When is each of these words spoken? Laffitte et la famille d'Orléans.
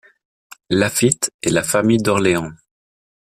Laffitte 0.71 1.29
et 1.43 1.51
la 1.51 1.61
famille 1.61 2.01
d'Orléans. 2.01 2.53